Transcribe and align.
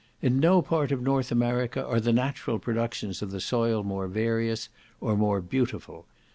In 0.19 0.39
no 0.39 0.63
part 0.63 0.91
of 0.91 1.03
North 1.03 1.31
America 1.31 1.85
are 1.85 1.99
the 1.99 2.11
natural 2.11 2.57
productions 2.57 3.21
of 3.21 3.29
the 3.29 3.39
soil 3.39 3.83
more 3.83 4.07
various, 4.07 4.67
or 4.99 5.15
more 5.15 5.41
beautiful. 5.41 6.07